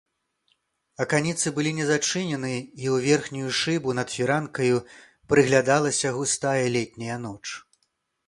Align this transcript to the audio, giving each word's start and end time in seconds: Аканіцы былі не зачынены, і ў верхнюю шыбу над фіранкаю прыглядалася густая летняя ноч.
Аканіцы 1.03 1.51
былі 1.57 1.73
не 1.79 1.83
зачынены, 1.89 2.53
і 2.55 2.85
ў 2.93 3.11
верхнюю 3.11 3.49
шыбу 3.59 3.95
над 3.99 4.15
фіранкаю 4.15 4.77
прыглядалася 5.33 6.15
густая 6.17 6.63
летняя 6.77 7.17
ноч. 7.27 7.45